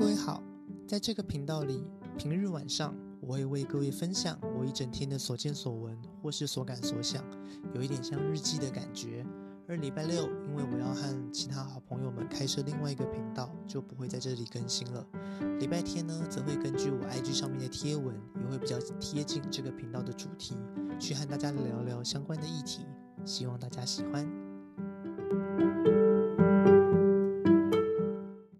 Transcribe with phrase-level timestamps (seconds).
[0.00, 0.42] 各位好
[0.88, 1.84] 在这个频道里
[2.16, 7.22] 平日晚上我会为各位分享我一整天的所见所闻或是所感所想
[7.74, 9.26] 有一点像日记的感觉。
[9.68, 15.06] 而礼拜六因为我要和其他好朋友们开设另外一个频道就不会在这里更新了。
[15.58, 20.56] 礼拜天呢则会根据我 ig 上面的贴文也会比较贴近这个频道的主题
[20.98, 22.86] 去和大家聊聊相关的议题
[23.26, 24.49] 希望大家喜欢。